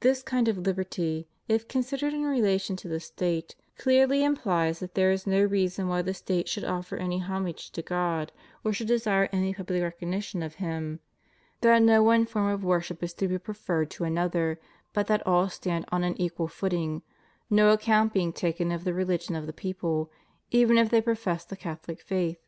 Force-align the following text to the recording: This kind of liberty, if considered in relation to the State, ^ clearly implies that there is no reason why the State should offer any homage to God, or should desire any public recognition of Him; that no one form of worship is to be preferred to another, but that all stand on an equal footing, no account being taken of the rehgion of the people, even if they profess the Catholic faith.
This 0.00 0.20
kind 0.20 0.48
of 0.48 0.58
liberty, 0.58 1.28
if 1.46 1.68
considered 1.68 2.12
in 2.12 2.24
relation 2.24 2.74
to 2.74 2.88
the 2.88 2.98
State, 2.98 3.54
^ 3.74 3.78
clearly 3.80 4.24
implies 4.24 4.80
that 4.80 4.96
there 4.96 5.12
is 5.12 5.28
no 5.28 5.44
reason 5.44 5.86
why 5.86 6.02
the 6.02 6.12
State 6.12 6.48
should 6.48 6.64
offer 6.64 6.96
any 6.96 7.20
homage 7.20 7.70
to 7.70 7.82
God, 7.82 8.32
or 8.64 8.72
should 8.72 8.88
desire 8.88 9.28
any 9.30 9.54
public 9.54 9.80
recognition 9.80 10.42
of 10.42 10.56
Him; 10.56 10.98
that 11.60 11.82
no 11.82 12.02
one 12.02 12.26
form 12.26 12.48
of 12.48 12.64
worship 12.64 13.00
is 13.00 13.14
to 13.14 13.28
be 13.28 13.38
preferred 13.38 13.92
to 13.92 14.02
another, 14.02 14.58
but 14.92 15.06
that 15.06 15.24
all 15.24 15.48
stand 15.48 15.84
on 15.92 16.02
an 16.02 16.20
equal 16.20 16.48
footing, 16.48 17.02
no 17.48 17.70
account 17.70 18.12
being 18.12 18.32
taken 18.32 18.72
of 18.72 18.82
the 18.82 18.90
rehgion 18.90 19.38
of 19.38 19.46
the 19.46 19.52
people, 19.52 20.10
even 20.50 20.76
if 20.76 20.90
they 20.90 21.00
profess 21.00 21.44
the 21.44 21.54
Catholic 21.56 22.00
faith. 22.02 22.40